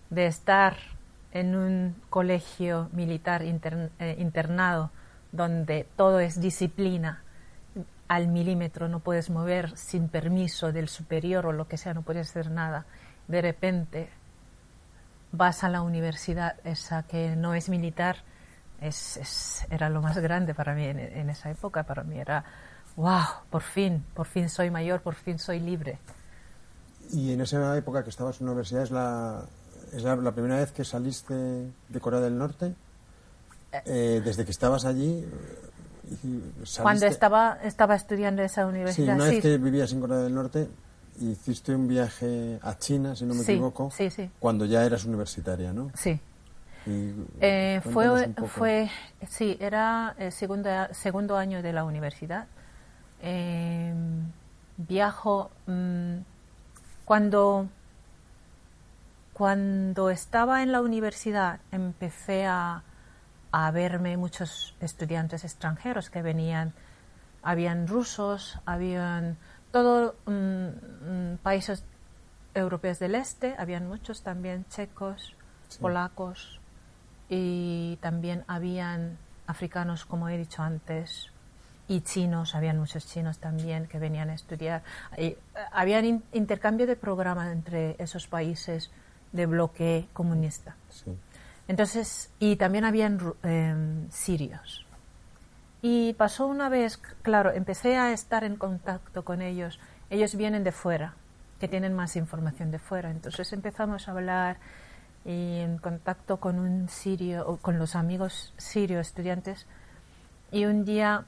de 0.08 0.26
estar 0.26 0.76
en 1.32 1.54
un 1.54 1.94
colegio 2.08 2.88
militar 2.92 3.42
eh, 3.42 4.16
internado 4.18 4.90
donde 5.32 5.86
todo 5.96 6.20
es 6.20 6.40
disciplina 6.40 7.22
al 8.08 8.28
milímetro, 8.28 8.88
no 8.88 9.00
puedes 9.00 9.30
mover 9.30 9.76
sin 9.76 10.08
permiso 10.08 10.72
del 10.72 10.88
superior 10.88 11.46
o 11.46 11.52
lo 11.52 11.68
que 11.68 11.76
sea, 11.76 11.94
no 11.94 12.02
puedes 12.02 12.28
hacer 12.30 12.50
nada. 12.50 12.86
De 13.28 13.40
repente 13.40 14.08
vas 15.32 15.62
a 15.64 15.68
la 15.68 15.82
universidad, 15.82 16.56
esa 16.64 17.04
que 17.04 17.36
no 17.36 17.54
es 17.54 17.68
militar, 17.68 18.16
es, 18.80 19.66
era 19.70 19.88
lo 19.88 20.00
más 20.00 20.18
grande 20.18 20.54
para 20.54 20.74
mí 20.74 20.84
en, 20.84 21.30
esa 21.30 21.50
época. 21.50 21.84
Para 21.84 22.02
mí 22.02 22.18
era, 22.18 22.44
wow, 22.96 23.44
por 23.50 23.62
fin, 23.62 24.04
por 24.14 24.26
fin 24.26 24.48
soy 24.48 24.70
mayor, 24.70 25.02
por 25.02 25.14
fin 25.14 25.38
soy 25.38 25.60
libre. 25.60 25.98
¿Y 27.12 27.32
en 27.32 27.40
esa 27.40 27.76
época 27.76 28.02
que 28.02 28.10
estabas 28.10 28.40
en 28.40 28.46
la 28.46 28.52
universidad 28.52 28.82
es 28.82 28.90
la, 28.90 29.44
es 29.92 30.02
la, 30.02 30.32
primera 30.32 30.56
vez 30.56 30.72
que 30.72 30.84
saliste 30.84 31.34
de 31.34 32.00
Corea 32.00 32.20
del 32.20 32.38
Norte? 32.38 32.74
Eh. 33.72 33.82
Eh, 33.86 34.22
desde 34.24 34.44
que 34.44 34.50
estabas 34.50 34.84
allí. 34.84 35.24
Cuando 36.82 37.06
estaba, 37.06 37.58
estaba 37.62 37.94
estudiando 37.94 38.42
esa 38.42 38.66
universidad. 38.66 39.14
Sí, 39.14 39.20
una 39.20 39.30
vez 39.30 39.42
que 39.42 39.58
vivías 39.58 39.92
en 39.92 40.00
Corea 40.00 40.18
del 40.18 40.34
Norte, 40.34 40.68
hiciste 41.20 41.74
un 41.74 41.86
viaje 41.86 42.58
a 42.62 42.76
China, 42.78 43.14
si 43.14 43.24
no 43.24 43.34
me 43.34 43.42
equivoco, 43.42 43.90
sí, 43.90 44.10
sí. 44.10 44.28
cuando 44.40 44.64
ya 44.64 44.84
eras 44.84 45.04
universitaria, 45.04 45.72
¿no? 45.72 45.90
Sí. 45.94 46.18
Eh, 47.40 47.80
fue, 47.92 48.32
fue, 48.48 48.90
sí, 49.28 49.56
era 49.60 50.14
el 50.18 50.32
segundo, 50.32 50.70
segundo 50.92 51.36
año 51.36 51.62
de 51.62 51.72
la 51.72 51.84
universidad. 51.84 52.46
Eh, 53.22 53.92
viajo 54.78 55.50
mm, 55.66 56.16
cuando 57.04 57.68
cuando 59.34 60.10
estaba 60.10 60.62
en 60.62 60.72
la 60.72 60.82
universidad 60.82 61.60
empecé 61.72 62.46
a, 62.46 62.82
a 63.52 63.70
verme 63.70 64.16
muchos 64.16 64.74
estudiantes 64.80 65.44
extranjeros 65.44 66.10
que 66.10 66.22
venían, 66.22 66.72
habían 67.42 67.86
rusos, 67.86 68.58
habían 68.64 69.38
todos 69.72 70.14
mm, 70.26 70.32
mm, 70.32 71.36
países 71.42 71.84
europeos 72.54 72.98
del 72.98 73.14
este, 73.14 73.54
habían 73.58 73.86
muchos 73.88 74.22
también 74.22 74.66
checos, 74.68 75.34
polacos, 75.80 76.60
y 77.28 77.96
también 78.00 78.44
habían 78.48 79.16
africanos, 79.46 80.04
como 80.04 80.28
he 80.28 80.36
dicho 80.36 80.62
antes, 80.62 81.30
y 81.86 82.02
chinos, 82.02 82.54
habían 82.54 82.78
muchos 82.78 83.06
chinos 83.06 83.38
también 83.38 83.86
que 83.86 83.98
venían 83.98 84.30
a 84.30 84.34
estudiar. 84.34 84.82
Y, 85.16 85.22
eh, 85.26 85.38
habían 85.72 86.22
intercambio 86.32 86.86
de 86.86 86.96
programas 86.96 87.52
entre 87.52 87.96
esos 87.98 88.26
países 88.28 88.90
de 89.32 89.46
bloque 89.46 90.08
comunista. 90.12 90.76
Entonces, 91.70 92.32
y 92.40 92.56
también 92.56 92.84
habían 92.84 93.20
em, 93.44 94.10
sirios. 94.10 94.84
Y 95.80 96.14
pasó 96.14 96.48
una 96.48 96.68
vez, 96.68 96.96
claro, 97.22 97.52
empecé 97.52 97.96
a 97.96 98.10
estar 98.10 98.42
en 98.42 98.56
contacto 98.56 99.24
con 99.24 99.40
ellos. 99.40 99.78
Ellos 100.10 100.34
vienen 100.34 100.64
de 100.64 100.72
fuera, 100.72 101.14
que 101.60 101.68
tienen 101.68 101.94
más 101.94 102.16
información 102.16 102.72
de 102.72 102.80
fuera. 102.80 103.12
Entonces 103.12 103.52
empezamos 103.52 104.08
a 104.08 104.10
hablar 104.10 104.56
y 105.24 105.60
en 105.60 105.78
contacto 105.78 106.38
con 106.40 106.58
un 106.58 106.88
sirio, 106.88 107.46
o 107.46 107.58
con 107.58 107.78
los 107.78 107.94
amigos 107.94 108.52
sirios 108.56 109.06
estudiantes. 109.06 109.68
Y 110.50 110.64
un 110.64 110.84
día 110.84 111.24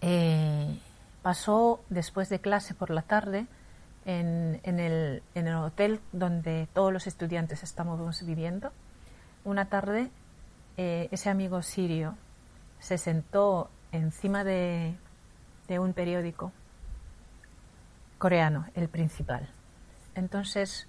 eh, 0.00 0.78
pasó 1.22 1.80
después 1.88 2.28
de 2.28 2.38
clase 2.38 2.72
por 2.72 2.90
la 2.90 3.02
tarde 3.02 3.48
en, 4.06 4.60
el, 4.62 5.24
en, 5.34 5.48
el, 5.48 5.56
hotel 5.56 5.98
donde 6.12 6.68
todos 6.72 6.92
los 6.92 7.08
estudiantes 7.08 7.64
estamos 7.64 8.24
viviendo. 8.24 8.70
Una 9.48 9.64
tarde 9.70 10.10
eh, 10.76 11.08
ese 11.10 11.30
amigo 11.30 11.62
sirio 11.62 12.18
se 12.80 12.98
sentó 12.98 13.70
encima 13.92 14.44
de, 14.44 14.94
de 15.68 15.78
un 15.78 15.94
periódico 15.94 16.52
coreano, 18.18 18.66
el 18.74 18.90
principal. 18.90 19.48
Entonces 20.14 20.86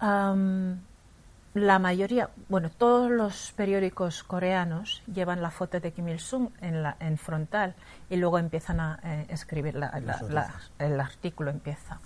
la 0.00 1.78
mayoría, 1.80 2.30
bueno, 2.48 2.70
todos 2.70 3.10
los 3.10 3.50
periódicos 3.56 4.22
coreanos 4.22 5.02
llevan 5.12 5.42
la 5.42 5.50
foto 5.50 5.80
de 5.80 5.92
Kim 5.92 6.06
Il-sung 6.10 6.50
en, 6.60 6.84
la, 6.84 6.96
en 7.00 7.18
frontal 7.18 7.74
y 8.08 8.14
luego 8.14 8.38
empiezan 8.38 8.78
a 8.78 9.00
eh, 9.02 9.26
escribir 9.28 9.74
el 9.74 11.00
artículo 11.00 11.50
empieza. 11.50 11.98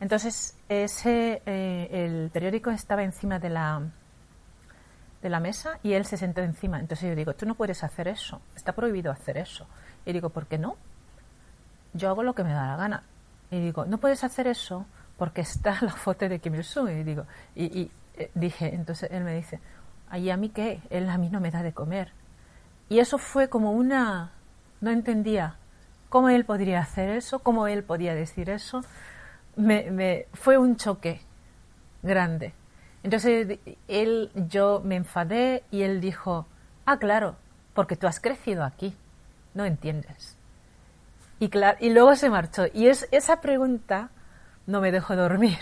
Entonces 0.00 0.56
ese 0.70 1.42
eh, 1.44 1.88
el 1.92 2.30
periódico 2.30 2.70
estaba 2.70 3.02
encima 3.02 3.38
de 3.38 3.50
la 3.50 3.82
de 5.22 5.30
la 5.30 5.40
mesa 5.40 5.78
y 5.82 5.92
él 5.92 6.04
se 6.04 6.16
sentó 6.16 6.42
encima. 6.42 6.80
Entonces 6.80 7.08
yo 7.08 7.14
digo, 7.14 7.34
tú 7.34 7.46
no 7.46 7.54
puedes 7.54 7.84
hacer 7.84 8.08
eso, 8.08 8.40
está 8.56 8.72
prohibido 8.72 9.10
hacer 9.10 9.38
eso. 9.38 9.66
Y 10.04 10.12
digo, 10.12 10.30
¿por 10.30 10.46
qué 10.46 10.58
no? 10.58 10.76
Yo 11.94 12.08
hago 12.08 12.22
lo 12.22 12.34
que 12.34 12.44
me 12.44 12.52
da 12.52 12.66
la 12.66 12.76
gana. 12.76 13.04
Y 13.50 13.60
digo, 13.60 13.84
no 13.84 13.98
puedes 13.98 14.24
hacer 14.24 14.46
eso 14.46 14.86
porque 15.16 15.42
está 15.42 15.78
la 15.82 15.92
foto 15.92 16.28
de 16.28 16.40
Kim 16.40 16.54
Il-sung 16.54 16.90
y 16.90 17.04
digo, 17.04 17.26
y, 17.54 17.90
eh, 18.16 18.30
dije, 18.34 18.74
entonces 18.74 19.10
él 19.12 19.24
me 19.24 19.34
dice, 19.34 19.60
¿y 20.12 20.30
a 20.30 20.36
mí 20.36 20.48
qué? 20.48 20.82
Él 20.90 21.08
a 21.08 21.16
mí 21.18 21.28
no 21.30 21.40
me 21.40 21.50
da 21.50 21.62
de 21.62 21.72
comer. 21.72 22.12
Y 22.88 22.98
eso 22.98 23.18
fue 23.18 23.48
como 23.48 23.72
una, 23.72 24.32
no 24.80 24.90
entendía 24.90 25.56
cómo 26.08 26.28
él 26.28 26.44
podría 26.44 26.80
hacer 26.80 27.08
eso, 27.10 27.38
cómo 27.38 27.68
él 27.68 27.84
podía 27.84 28.14
decir 28.14 28.50
eso. 28.50 28.82
me, 29.56 29.90
me, 29.90 30.26
fue 30.34 30.58
un 30.58 30.76
choque 30.76 31.20
grande. 32.02 32.54
Entonces 33.02 33.58
él, 33.88 34.30
yo 34.34 34.80
me 34.84 34.96
enfadé 34.96 35.64
y 35.70 35.82
él 35.82 36.00
dijo, 36.00 36.46
ah, 36.86 36.98
claro, 36.98 37.36
porque 37.74 37.96
tú 37.96 38.06
has 38.06 38.20
crecido 38.20 38.64
aquí, 38.64 38.94
no 39.54 39.64
entiendes. 39.64 40.36
Y, 41.40 41.48
claro, 41.48 41.76
y 41.80 41.90
luego 41.90 42.14
se 42.14 42.30
marchó. 42.30 42.66
Y 42.72 42.86
es, 42.86 43.08
esa 43.10 43.40
pregunta 43.40 44.10
no 44.66 44.80
me 44.80 44.92
dejó 44.92 45.16
dormir. 45.16 45.58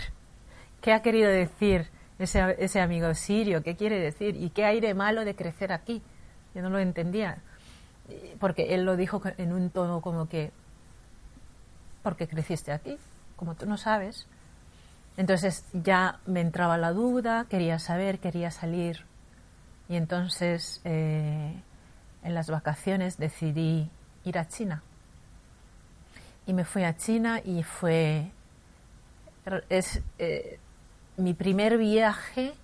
¿Qué 0.81 0.93
ha 0.93 1.01
querido 1.01 1.29
decir 1.29 1.87
ese, 2.19 2.55
ese 2.59 2.79
amigo 2.79 3.13
sirio? 3.15 3.63
¿Qué 3.63 3.75
quiere 3.75 3.99
decir? 3.99 4.35
¿Y 4.35 4.51
qué 4.51 4.65
hay 4.65 4.79
de 4.79 4.93
malo 4.93 5.25
de 5.25 5.35
crecer 5.35 5.71
aquí? 5.71 6.03
Yo 6.53 6.61
no 6.61 6.69
lo 6.69 6.77
entendía. 6.77 7.39
Porque 8.39 8.75
él 8.75 8.83
lo 8.83 8.95
dijo 8.95 9.21
en 9.37 9.53
un 9.53 9.71
tono 9.71 10.01
como 10.01 10.29
que, 10.29 10.51
porque 12.03 12.27
creciste 12.27 12.71
aquí, 12.71 12.97
como 13.35 13.55
tú 13.55 13.65
no 13.65 13.77
sabes. 13.77 14.27
Entonces 15.21 15.65
ya 15.71 16.19
me 16.25 16.41
entraba 16.41 16.79
la 16.79 16.93
duda, 16.93 17.45
quería 17.47 17.77
saber, 17.77 18.17
quería 18.17 18.49
salir. 18.49 19.05
Y 19.87 19.95
entonces 19.95 20.81
eh, 20.83 21.61
en 22.23 22.33
las 22.33 22.49
vacaciones 22.49 23.19
decidí 23.19 23.91
ir 24.23 24.39
a 24.39 24.47
China. 24.47 24.81
Y 26.47 26.53
me 26.53 26.65
fui 26.65 26.85
a 26.85 26.97
China 26.97 27.39
y 27.45 27.61
fue 27.61 28.31
es 29.69 30.01
eh, 30.17 30.57
mi 31.17 31.35
primer 31.35 31.77
viaje 31.77 32.55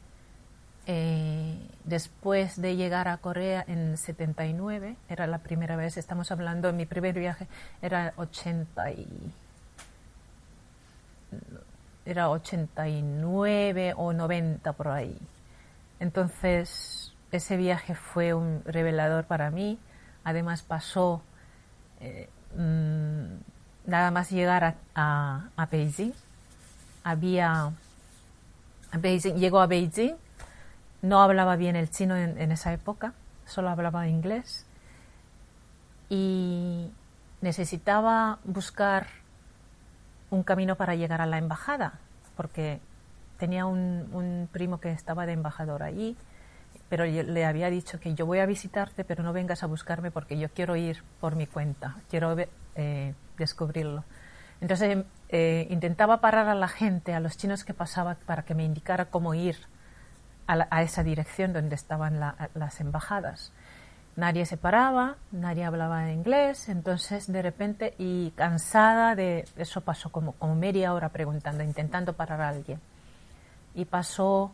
eh, 0.87 1.59
después 1.83 2.59
de 2.59 2.75
llegar 2.75 3.07
a 3.07 3.17
Corea 3.17 3.63
en 3.67 3.97
79, 3.97 4.95
era 5.09 5.27
la 5.27 5.37
primera 5.43 5.75
vez, 5.75 5.95
estamos 5.95 6.31
hablando, 6.31 6.73
mi 6.73 6.87
primer 6.87 7.19
viaje 7.19 7.47
era 7.83 8.15
80 8.17 8.91
y, 8.93 9.07
era 12.07 12.29
89 12.29 13.93
o 13.97 14.13
90 14.13 14.73
por 14.73 14.87
ahí. 14.87 15.17
Entonces, 15.99 17.13
ese 17.33 17.57
viaje 17.57 17.95
fue 17.95 18.33
un 18.33 18.63
revelador 18.65 19.25
para 19.25 19.51
mí. 19.51 19.77
Además, 20.23 20.63
pasó 20.63 21.21
eh, 21.99 22.29
mm, 22.55 23.89
nada 23.89 24.11
más 24.11 24.31
llegar 24.31 24.75
a, 24.95 25.67
Beijing. 25.69 26.13
Había. 27.03 27.71
Beijing, 28.93 29.35
llegó 29.35 29.59
a 29.59 29.67
Beijing, 29.67 30.15
no 31.01 31.21
hablaba 31.21 31.57
bien 31.57 31.75
el 31.75 31.89
chino 31.89 32.15
en 32.15 32.51
esa 32.53 32.71
época, 32.71 33.13
solo 33.45 33.69
hablaba 33.69 34.07
inglés. 34.07 34.65
Y 36.09 36.89
necesitaba 37.41 38.39
buscar 38.45 39.07
un 40.29 40.43
camino 40.43 40.75
para 40.75 40.95
llegar 40.95 41.21
a 41.21 41.25
la 41.25 41.37
embajada, 41.37 41.99
porque 42.35 42.79
tenía 43.37 43.65
un, 43.65 44.49
primo 44.51 44.79
que 44.79 44.91
estaba 44.91 45.25
de 45.25 45.33
embajador 45.33 45.83
allí, 45.83 46.17
pero 46.89 47.05
le 47.05 47.45
había 47.45 47.69
dicho 47.69 47.99
que 47.99 48.13
yo 48.13 48.25
voy 48.25 48.39
a 48.39 48.45
visitarte, 48.45 49.03
pero 49.03 49.23
no 49.23 49.33
vengas 49.33 49.63
a 49.63 49.67
buscarme 49.67 50.11
porque 50.11 50.37
yo 50.37 50.49
quiero 50.49 50.75
ir 50.75 51.03
por 51.19 51.35
mi 51.35 51.45
cuenta, 51.47 51.97
quiero 52.09 52.35
eh, 52.75 53.13
descubrirlo. 53.37 54.03
Entonces 54.61 55.05
eh, 55.29 55.67
intentaba 55.69 56.21
parar 56.21 56.47
a 56.47 56.55
la 56.55 56.67
gente, 56.67 57.13
a 57.13 57.19
los 57.19 57.37
chinos 57.37 57.63
que 57.63 57.73
pasaban, 57.73 58.17
para 58.25 58.43
que 58.43 58.55
me 58.55 58.63
indicara 58.63 59.05
cómo 59.05 59.33
ir 59.33 59.57
a, 60.47 60.81
esa 60.81 61.03
dirección 61.03 61.51
donde 61.51 61.75
estaban 61.75 62.19
las 62.19 62.79
embajadas 62.79 63.51
nadie 64.17 64.47
se 64.47 64.57
paraba, 64.57 65.15
nadie 65.31 65.63
hablaba 65.63 66.11
inglés, 66.11 66.67
entonces 66.69 67.31
de 67.31 67.41
repente 67.41 67.93
y 67.99 68.31
cansada 68.31 69.15
de 69.15 69.45
eso 69.55 69.81
pasó 69.81 70.11
como, 70.11 70.33
como 70.33 70.55
media 70.55 70.93
hora 70.93 71.09
preguntando, 71.09 71.63
intentando 71.63 72.13
parar 72.13 72.41
a 72.41 72.49
alguien. 72.49 72.81
Y 73.75 73.85
pasó 73.85 74.51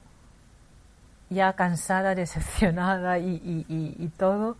ya 1.29 1.53
cansada, 1.53 2.13
decepcionada 2.15 3.17
y, 3.19 4.11
todo, 4.17 4.57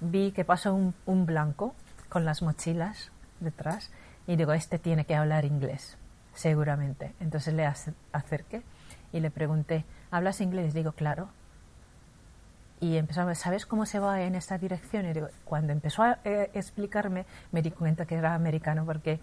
vi 0.00 0.32
que 0.32 0.44
pasó 0.44 0.74
un, 0.74 0.94
un, 1.04 1.26
blanco 1.26 1.74
con 2.08 2.24
las 2.24 2.40
mochilas 2.40 3.12
detrás 3.40 3.90
y 4.26 4.36
digo, 4.36 4.54
este 4.54 4.78
tiene 4.78 5.04
que 5.04 5.14
hablar 5.14 5.44
inglés, 5.44 5.98
seguramente. 6.34 7.14
Entonces 7.20 7.52
le 7.52 7.66
acerqué 8.12 8.62
y 9.12 9.20
le 9.20 9.30
pregunté, 9.30 9.84
¿hablas 10.10 10.40
inglés? 10.40 10.72
Digo, 10.72 10.92
claro 10.92 11.28
y 12.80 12.96
empezó 12.96 13.34
¿sabes 13.34 13.64
cómo 13.64 13.86
se 13.86 13.98
va 13.98 14.22
en 14.22 14.34
esta 14.34 14.58
dirección? 14.58 15.06
Y 15.06 15.12
cuando 15.44 15.72
empezó 15.72 16.02
a 16.02 16.18
eh, 16.24 16.50
explicarme, 16.54 17.24
me 17.52 17.62
di 17.62 17.70
cuenta 17.70 18.04
que 18.04 18.16
era 18.16 18.34
americano 18.34 18.84
porque 18.84 19.18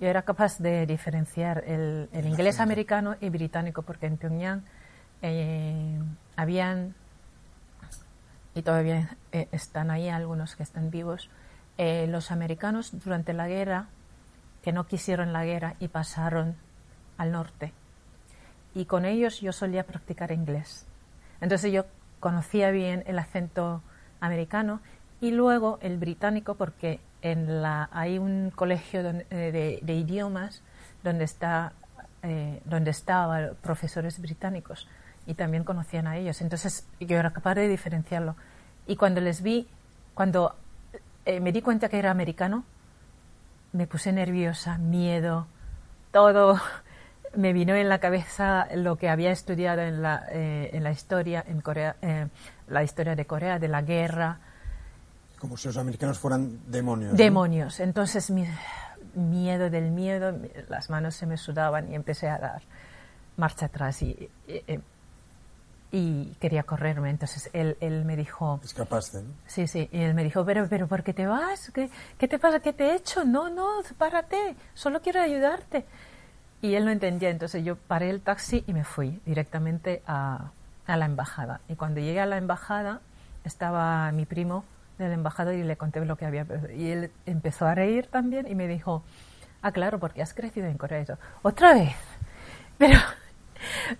yo 0.00 0.08
era 0.08 0.22
capaz 0.22 0.58
de 0.58 0.86
diferenciar 0.86 1.64
el, 1.64 2.08
inglés 2.12 2.60
americano 2.60 3.16
y 3.20 3.28
británico 3.28 3.82
porque 3.82 4.06
en 4.06 4.16
Pyongyang 4.16 4.62
eh, 5.22 5.98
habían, 6.36 6.94
y 8.54 8.62
todavía 8.62 9.16
eh, 9.32 9.48
están 9.52 9.90
ahí 9.90 10.08
algunos 10.08 10.56
que 10.56 10.62
están 10.62 10.90
vivos, 10.90 11.30
los 11.78 12.32
americanos 12.32 12.90
durante 13.04 13.32
la 13.32 13.46
guerra, 13.46 13.86
que 14.62 14.72
no 14.72 14.88
quisieron 14.88 15.32
la 15.32 15.44
guerra 15.44 15.76
y 15.78 15.86
pasaron 15.86 16.56
al 17.18 17.30
norte. 17.30 17.72
Y 18.74 18.86
con 18.86 19.04
ellos 19.04 19.40
yo 19.40 19.52
solía 19.52 19.84
practicar 19.84 20.32
inglés. 20.32 20.88
Entonces 21.40 21.70
yo 21.70 21.84
conocía 22.20 22.70
bien 22.70 23.04
el 23.06 23.18
acento 23.18 23.82
americano 24.20 24.80
y 25.20 25.30
luego 25.30 25.78
el 25.82 25.98
británico 25.98 26.54
porque 26.54 27.00
en 27.22 27.62
la, 27.62 27.88
hay 27.92 28.18
un 28.18 28.52
colegio 28.54 29.00
eh, 29.30 29.80
de, 29.82 29.94
idiomas 29.94 30.62
donde 31.02 31.24
está 31.24 31.72
eh, 32.22 32.60
donde 32.64 32.90
estaban 32.90 33.56
profesores 33.60 34.20
británicos 34.20 34.88
y 35.26 35.34
también 35.34 35.64
conocían 35.64 36.06
a 36.06 36.16
ellos. 36.16 36.40
Entonces 36.40 36.86
yo 37.00 37.16
era 37.16 37.32
capaz 37.32 37.54
de 37.54 37.68
diferenciarlo. 37.68 38.36
Y 38.86 38.96
cuando 38.96 39.20
les 39.20 39.42
vi 39.42 39.68
cuando 40.14 40.54
eh, 41.26 41.40
me 41.40 41.52
di 41.52 41.62
cuenta 41.62 41.88
que 41.88 41.98
era 41.98 42.10
americano 42.10 42.64
me 43.72 43.86
puse 43.86 44.12
nerviosa 44.12 44.78
miedo 44.78 45.46
todo 46.10 46.58
me 47.34 47.52
vino 47.52 47.74
en 47.74 47.88
la 47.88 47.98
cabeza 47.98 48.68
lo 48.74 48.96
que 48.96 49.08
había 49.08 49.30
estudiado 49.30 49.82
en 49.82 50.02
la, 50.02 50.26
eh, 50.30 50.70
en 50.72 50.84
la 50.84 50.90
historia 50.90 51.44
en 51.46 51.60
Corea, 51.60 51.96
eh, 52.02 52.28
la 52.68 52.82
historia 52.82 53.14
de 53.14 53.26
Corea, 53.26 53.58
de 53.58 53.68
la 53.68 53.82
guerra. 53.82 54.38
Como 55.38 55.56
si 55.56 55.68
los 55.68 55.76
americanos 55.76 56.18
fueran 56.18 56.58
demonios. 56.66 57.16
Demonios. 57.16 57.80
Entonces 57.80 58.30
mi 58.30 58.46
miedo 59.14 59.70
del 59.70 59.90
miedo, 59.90 60.36
las 60.68 60.90
manos 60.90 61.14
se 61.14 61.26
me 61.26 61.36
sudaban 61.36 61.90
y 61.90 61.94
empecé 61.94 62.28
a 62.28 62.38
dar 62.38 62.62
marcha 63.36 63.66
atrás 63.66 64.02
y, 64.02 64.28
y, 65.92 66.24
quería 66.40 66.64
correrme. 66.64 67.10
Entonces 67.10 67.50
él, 67.52 67.76
él 67.80 68.04
me 68.04 68.16
dijo... 68.16 68.60
Escapaste, 68.64 69.22
¿no? 69.22 69.30
Sí, 69.46 69.66
sí. 69.66 69.88
Y 69.92 70.00
él 70.00 70.14
me 70.14 70.24
dijo, 70.24 70.44
pero, 70.44 70.66
pero 70.68 70.88
¿por 70.88 71.02
qué 71.02 71.14
te 71.14 71.26
vas? 71.26 71.70
¿Qué, 71.72 71.88
¿Qué 72.18 72.26
te 72.26 72.38
pasa? 72.38 72.60
¿Qué 72.60 72.72
te 72.72 72.90
he 72.90 72.96
hecho? 72.96 73.24
No, 73.24 73.48
no, 73.48 73.82
párate. 73.96 74.56
Solo 74.74 75.00
quiero 75.00 75.20
ayudarte. 75.20 75.86
Y 76.60 76.74
él 76.74 76.84
no 76.84 76.90
entendía, 76.90 77.30
entonces 77.30 77.64
yo 77.64 77.76
paré 77.76 78.10
el 78.10 78.20
taxi 78.20 78.64
y 78.66 78.72
me 78.72 78.84
fui 78.84 79.20
directamente 79.24 80.02
a, 80.06 80.50
a 80.86 80.96
la 80.96 81.06
embajada. 81.06 81.60
Y 81.68 81.76
cuando 81.76 82.00
llegué 82.00 82.20
a 82.20 82.26
la 82.26 82.36
embajada, 82.36 83.00
estaba 83.44 84.10
mi 84.12 84.26
primo 84.26 84.64
del 84.98 85.12
embajador 85.12 85.54
y 85.54 85.62
le 85.62 85.76
conté 85.76 86.04
lo 86.04 86.16
que 86.16 86.26
había. 86.26 86.46
Y 86.76 86.90
él 86.90 87.10
empezó 87.26 87.66
a 87.66 87.74
reír 87.74 88.08
también 88.08 88.46
y 88.48 88.54
me 88.54 88.66
dijo, 88.66 89.02
ah, 89.62 89.72
claro, 89.72 89.98
porque 89.98 90.22
has 90.22 90.34
crecido 90.34 90.66
en 90.66 90.78
Corea. 90.78 91.02
Y 91.02 91.04
yo, 91.06 91.14
Otra 91.42 91.74
vez. 91.74 91.94
Pero, 92.78 92.98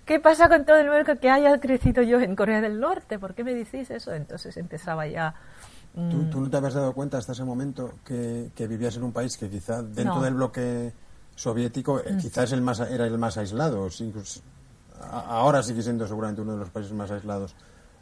¿qué 0.05 0.19
pasa 0.19 0.49
con 0.49 0.65
todo 0.65 0.77
el 0.77 0.89
mundo 0.89 1.19
que 1.19 1.29
haya 1.29 1.59
crecido 1.59 2.01
yo 2.03 2.19
en 2.19 2.35
Corea 2.35 2.61
del 2.61 2.79
Norte? 2.79 3.19
¿Por 3.19 3.33
qué 3.33 3.43
me 3.43 3.53
decís 3.53 3.89
eso? 3.89 4.13
Entonces 4.13 4.55
empezaba 4.57 5.07
ya... 5.07 5.33
¿Tú, 5.93 6.01
mm, 6.01 6.29
¿Tú, 6.29 6.41
no 6.41 6.49
te 6.49 6.57
habías 6.57 6.75
dado 6.75 6.93
cuenta 6.93 7.17
hasta 7.17 7.31
ese 7.31 7.43
momento 7.43 7.95
que, 8.05 8.51
que 8.55 8.67
vivías 8.67 8.95
en 8.95 9.03
un 9.03 9.11
país 9.11 9.37
que 9.37 9.49
quizá 9.49 9.81
dentro 9.81 10.21
del 10.21 10.35
bloque 10.35 10.93
soviético 11.39 12.01
eh, 12.01 12.13
mm. 12.13 12.17
quizás 12.17 12.51
el 12.51 12.61
más, 12.61 12.81
era 12.81 13.07
el 13.07 13.17
más 13.17 13.37
aislado, 13.37 13.87
ahora 15.01 15.63
sigue 15.63 15.81
siendo 15.81 16.05
seguramente 16.05 16.41
uno 16.41 16.53
de 16.53 16.59
los 16.59 16.69
países 16.69 16.91
más 16.91 17.09
aislados, 17.11 17.55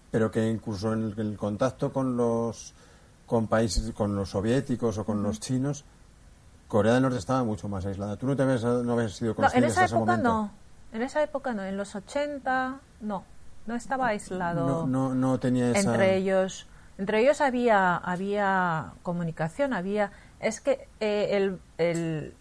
pero 0.09 0.31
que 0.31 0.49
incluso 0.49 0.93
en 0.93 1.13
el, 1.15 1.37
contacto 1.37 1.93
con 1.93 2.17
los 2.17 2.73
con 3.27 3.47
países, 3.47 3.93
con 3.93 4.15
los 4.15 4.29
soviéticos 4.29 4.97
o 4.97 5.05
con 5.05 5.21
los 5.21 5.39
chinos, 5.39 5.85
Corea 6.67 6.93
del 6.93 7.03
Norte 7.03 7.19
estaba 7.19 7.43
mucho 7.43 7.67
más 7.69 7.85
aislada. 7.85 8.15
¿Tú 8.15 8.25
no, 8.25 8.35
te 8.35 8.41
habías, 8.41 8.63
no 8.63 8.93
habías 8.93 9.13
sido 9.13 9.35
consciente 9.35 9.67
en 9.67 9.71
esa 9.71 9.85
ese 9.85 9.95
época 9.95 10.11
momento? 10.13 10.29
no, 10.29 10.51
en 10.93 11.01
esa 11.03 11.21
época 11.21 11.53
no, 11.53 11.63
en 11.63 11.77
los 11.77 11.93
80 11.95 12.79
no, 13.01 13.23
no 13.67 13.75
estaba 13.75 14.07
aislado. 14.07 14.87
No, 14.87 15.13
no, 15.13 15.39
tenía 15.39 15.71
esa... 15.71 15.91
Entre 15.91 16.15
ellos, 16.15 16.65
entre 16.97 17.21
ellos 17.21 17.41
había, 17.41 17.97
había 17.97 18.93
comunicación, 19.03 19.73
había... 19.73 20.11
Es 20.39 20.61
que 20.61 20.87
eh, 20.99 21.29
el, 21.31 21.59
el 21.77 22.33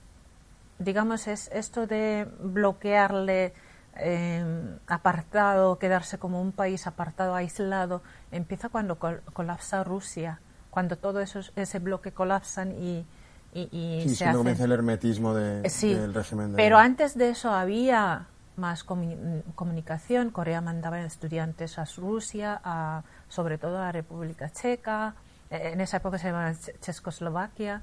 digamos, 0.78 1.26
es 1.26 1.48
esto 1.52 1.86
de 1.86 2.28
bloquearle 2.40 3.54
em, 3.96 4.78
apartado, 4.86 5.78
quedarse 5.78 6.18
como 6.18 6.40
un 6.40 6.52
país 6.52 6.86
apartado, 6.86 7.34
aislado, 7.34 8.02
empieza 8.30 8.68
cuando 8.68 8.98
colapsa 8.98 9.84
Rusia, 9.84 10.40
cuando 10.70 10.96
todo 10.96 11.20
eso, 11.20 11.40
ese 11.56 11.78
bloque 11.78 12.12
colapsan 12.12 12.72
y, 12.72 13.06
y, 13.54 14.02
sí, 14.08 14.16
se 14.16 14.32
comienza 14.32 14.64
el 14.64 14.72
hermetismo 14.72 15.34
de, 15.34 15.66
eh, 15.66 15.70
sí, 15.70 15.94
del 15.94 16.12
régimen. 16.12 16.52
De... 16.52 16.56
Pero 16.56 16.76
antes 16.76 17.16
de 17.16 17.30
eso 17.30 17.50
había 17.50 18.26
más 18.56 18.84
comunicación. 18.84 20.30
Corea 20.30 20.60
mandaba 20.60 21.00
estudiantes 21.00 21.78
a 21.78 21.84
Rusia, 21.96 22.60
a, 22.64 23.02
sobre 23.28 23.58
todo 23.58 23.78
a 23.78 23.92
República 23.92 24.50
Checa. 24.50 25.14
Eh, 25.50 25.70
en 25.72 25.80
esa 25.80 25.98
época 25.98 26.18
se 26.18 26.28
llamaba 26.28 26.52
Checoslovaquia, 26.80 27.82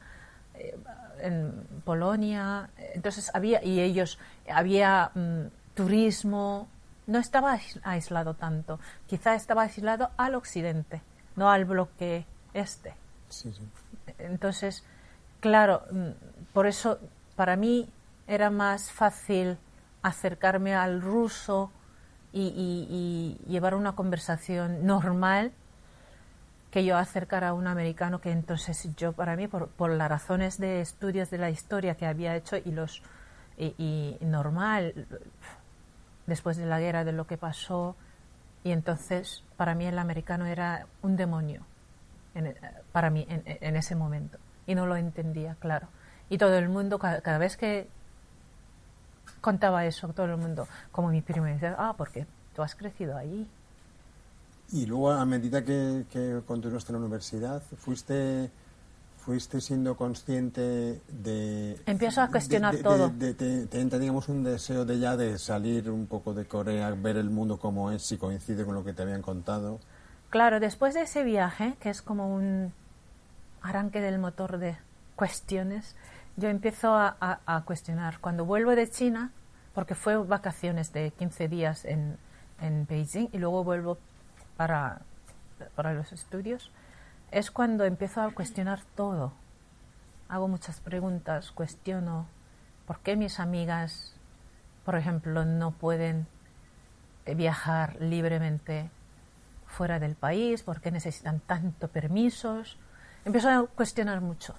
en 1.20 1.52
Polonia. 1.86 2.70
Entonces 2.94 3.32
había, 3.34 3.64
y 3.64 3.80
ellos, 3.80 4.20
había 4.50 5.12
mm, 5.16 5.48
turismo. 5.76 6.68
No 7.06 7.20
estaba 7.20 7.60
aislado 7.84 8.34
tanto. 8.34 8.80
Quizá 9.08 9.36
estaba 9.36 9.64
aislado 9.64 10.12
al 10.18 10.36
occidente, 10.36 11.02
no 11.36 11.50
al 11.50 11.66
bloque 11.66 12.26
este. 12.54 12.94
Sí, 13.30 13.52
sí. 13.52 13.68
Entonces, 14.20 14.84
claro, 15.40 15.84
mm, 15.92 16.10
por 16.54 16.68
eso 16.68 17.00
para 17.36 17.56
mí 17.56 17.90
era 18.28 18.50
más 18.50 18.92
fácil 18.92 19.58
acercarme 20.02 20.76
al 20.76 21.02
ruso 21.02 21.72
y, 22.32 23.38
llevar 23.48 23.76
una 23.76 23.94
conversación 23.94 24.86
normal 24.86 25.52
que 26.74 26.84
yo 26.84 26.98
acercar 26.98 27.44
a 27.44 27.54
un 27.54 27.68
americano 27.68 28.20
que 28.20 28.32
entonces 28.32 28.90
yo 28.98 29.14
para 29.14 29.36
mí 29.36 29.48
por, 29.48 29.90
las 29.92 30.10
razones 30.10 30.58
de 30.58 30.82
estudios 30.82 31.30
de 31.30 31.38
la 31.38 31.52
historia 31.52 31.94
que 31.94 32.08
había 32.08 32.36
hecho 32.36 32.58
y 32.58 32.72
los 32.72 33.04
y, 33.60 34.18
normal 34.22 35.06
después 36.26 36.58
de 36.58 36.66
la 36.66 36.80
guerra 36.80 37.04
de 37.04 37.12
lo 37.12 37.28
que 37.28 37.38
pasó 37.38 37.96
y 38.64 38.72
entonces 38.72 39.44
para 39.56 39.76
mí 39.76 39.86
el 39.86 40.00
americano 40.00 40.48
era 40.48 40.88
un 41.04 41.16
demonio 41.16 41.62
para 42.92 43.12
mí 43.12 43.28
en, 43.30 43.76
ese 43.76 43.94
momento 43.96 44.40
y 44.66 44.74
no 44.74 44.88
lo 44.88 44.96
entendía 44.96 45.56
claro 45.60 45.90
y 46.28 46.40
todo 46.40 46.58
el 46.58 46.70
mundo 46.70 46.98
cada 46.98 47.38
vez 47.38 47.56
que 47.56 47.88
contaba 49.42 49.86
eso 49.86 50.08
todo 50.08 50.26
el 50.26 50.38
mundo, 50.38 50.68
como 50.92 51.10
mi 51.10 51.22
primo 51.22 51.46
me 51.46 51.54
decía, 51.54 51.76
ah, 51.78 51.94
porque 51.96 52.26
tú 52.56 52.64
has 52.64 52.74
crecido 52.74 53.18
allí. 53.18 53.48
Y 54.72 54.86
luego, 54.86 55.12
a 55.12 55.26
medida 55.26 55.64
que, 55.64 56.06
continuaste 56.48 56.92
en 56.92 56.94
la 56.94 57.00
universidad, 57.00 57.62
fuiste 57.78 58.50
fuiste 59.24 59.62
siendo 59.62 59.96
consciente 59.96 61.02
de... 61.08 61.82
Empiezo 61.86 62.22
a 62.22 62.28
cuestionar 62.28 62.76
todo. 62.78 63.08
De, 63.08 63.34
teníamos 63.70 64.28
un 64.28 64.44
deseo 64.44 64.84
de 64.84 65.00
ya 65.00 65.16
de 65.16 65.40
salir 65.40 65.90
un 65.90 66.08
poco 66.08 66.34
de 66.34 66.46
Corea, 66.46 66.92
ver 66.92 67.16
el 67.16 67.30
mundo 67.30 67.58
como 67.58 67.90
es, 67.92 68.04
si 68.04 68.18
coincide 68.18 68.66
con 68.66 68.76
lo 68.76 68.84
que 68.84 68.92
te 68.92 69.02
habían 69.02 69.22
contado. 69.22 69.80
Claro, 70.30 70.60
después 70.60 70.94
de 70.94 71.04
ese 71.04 71.24
viaje, 71.24 71.76
que 71.80 71.90
es 71.90 72.02
como 72.02 72.36
un 72.36 72.74
arranque 73.62 74.02
del 74.02 74.20
motor 74.20 74.58
de 74.58 74.76
cuestiones, 75.16 75.96
yo 76.36 76.50
empiezo 76.50 76.94
a, 76.94 77.64
cuestionar. 77.66 78.20
Cuando 78.20 78.44
vuelvo 78.44 78.76
de 78.76 78.90
China, 78.90 79.32
porque 79.74 79.96
fue 79.96 80.18
vacaciones 80.18 80.92
de 80.92 81.12
15 81.12 81.48
días 81.48 81.86
en, 81.86 82.18
en 82.60 82.86
Beijing 82.88 83.30
y 83.32 83.38
luego 83.38 83.64
vuelvo 83.64 83.98
para, 84.58 85.02
para 85.76 85.94
los 85.94 86.12
estudios, 86.12 86.72
es 87.32 87.52
cuando 87.52 87.86
empiezo 87.86 88.22
a 88.22 88.32
cuestionar 88.32 88.82
todo. 88.96 89.34
Hago 90.30 90.48
muchas 90.48 90.80
preguntas, 90.80 91.52
cuestiono 91.52 92.28
por 92.86 93.00
qué 93.00 93.16
mis 93.16 93.40
amigas, 93.40 94.14
por 94.86 94.96
ejemplo, 94.96 95.46
no 95.46 95.72
pueden 95.72 96.28
viajar 97.26 97.98
libremente 98.02 98.90
fuera 99.66 100.00
del 100.00 100.16
país, 100.16 100.62
por 100.64 100.82
qué 100.82 100.92
necesitan 100.92 101.40
tanto 101.40 101.88
permisos. 101.88 102.78
Empiezo 103.26 103.50
a 103.50 103.68
cuestionar 103.68 104.22
mucho. 104.22 104.54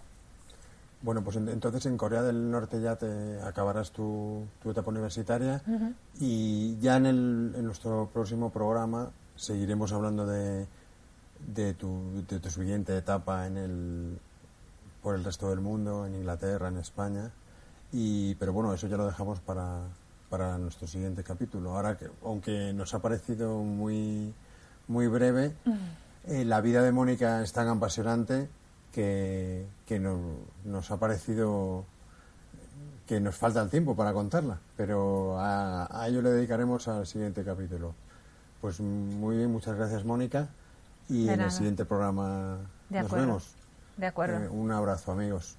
Bueno, 1.02 1.22
pues 1.22 1.36
entonces 1.36 1.84
en 1.84 1.98
Corea 1.98 2.22
del 2.22 2.50
Norte 2.50 2.80
ya 2.80 2.96
te 2.96 3.40
acabarás 3.42 3.92
tu, 3.92 4.46
etapa 4.64 4.90
universitaria 4.90 5.60
y 6.18 6.78
ya 6.78 6.96
en, 6.96 7.06
el, 7.06 7.52
en 7.56 7.64
nuestro 7.66 8.08
próximo 8.10 8.50
programa 8.50 9.10
seguiremos 9.36 9.92
hablando 9.92 10.26
de, 10.26 10.66
de, 11.46 11.74
tu, 11.74 12.24
de 12.28 12.40
tu 12.40 12.50
siguiente 12.50 12.96
etapa 12.96 13.46
en 13.46 13.56
el, 13.56 14.18
por 15.02 15.14
el 15.14 15.24
resto 15.24 15.50
del 15.50 15.60
mundo, 15.60 16.06
en 16.06 16.14
Inglaterra, 16.14 16.68
en 16.68 16.78
España. 16.78 17.30
Y, 17.92 18.34
pero 18.36 18.52
bueno, 18.52 18.72
eso 18.74 18.86
ya 18.88 18.96
lo 18.96 19.06
dejamos 19.06 19.40
para, 19.40 19.82
para 20.28 20.58
nuestro 20.58 20.86
siguiente 20.86 21.22
capítulo. 21.22 21.76
Ahora, 21.76 21.96
que, 21.96 22.10
aunque 22.24 22.72
nos 22.72 22.94
ha 22.94 23.00
parecido 23.00 23.58
muy, 23.58 24.34
muy 24.88 25.06
breve, 25.06 25.54
eh, 26.26 26.44
la 26.44 26.60
vida 26.60 26.82
de 26.82 26.92
Mónica 26.92 27.42
es 27.42 27.52
tan 27.52 27.68
apasionante 27.68 28.48
que, 28.92 29.66
que 29.86 30.00
nos 30.00 30.90
ha 30.90 30.96
parecido 30.98 31.84
que 33.06 33.20
nos 33.20 33.34
falta 33.36 33.60
el 33.62 33.68
tiempo 33.68 33.94
para 33.94 34.12
contarla, 34.12 34.58
pero 34.76 35.36
a, 35.38 36.06
ello 36.08 36.22
le 36.22 36.30
dedicaremos 36.30 36.88
al 36.88 37.06
siguiente 37.06 37.44
capítulo. 37.44 37.94
Pues 38.64 38.80
muy 38.80 39.36
bien, 39.36 39.52
muchas 39.52 39.76
gracias 39.76 40.06
Mónica 40.06 40.48
y 41.10 41.28
en 41.28 41.38
el 41.42 41.50
siguiente 41.50 41.84
programa 41.84 42.60
nos 42.88 43.10
vemos. 43.10 43.54
De 43.98 44.06
acuerdo. 44.06 44.38
Eh, 44.42 44.48
un 44.48 44.72
abrazo 44.72 45.12
amigos. 45.12 45.58